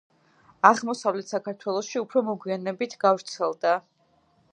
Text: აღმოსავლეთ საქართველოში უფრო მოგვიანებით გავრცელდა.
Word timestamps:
აღმოსავლეთ 0.69 1.29
საქართველოში 1.33 2.01
უფრო 2.03 2.23
მოგვიანებით 2.31 2.97
გავრცელდა. 3.05 3.75